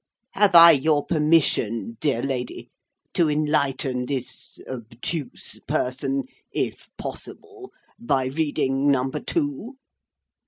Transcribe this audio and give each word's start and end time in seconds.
Have 0.31 0.55
I 0.55 0.71
your 0.71 1.05
permission, 1.05 1.95
dear 2.01 2.23
lady, 2.23 2.71
to 3.13 3.29
enlighten 3.29 4.07
this 4.07 4.59
obtuse 4.67 5.59
person, 5.67 6.23
if 6.51 6.89
possible, 6.97 7.71
by 7.99 8.25
reading 8.25 8.89
Number 8.89 9.19
Two?" 9.19 9.75